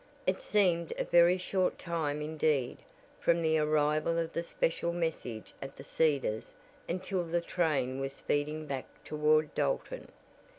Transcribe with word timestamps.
It 0.25 0.41
seemed 0.41 0.93
a 0.97 1.03
very 1.03 1.37
short 1.37 1.77
time 1.77 2.23
indeed, 2.23 2.79
from 3.19 3.43
the 3.43 3.59
arrival 3.59 4.17
of 4.17 4.33
the 4.33 4.41
special 4.41 4.91
message 4.91 5.53
at 5.61 5.77
the 5.77 5.83
Cedars 5.83 6.55
until 6.89 7.23
the 7.23 7.39
train 7.39 7.99
was 7.99 8.11
speeding 8.13 8.65
back 8.65 8.87
toward 9.05 9.53
Dalton. 9.53 10.07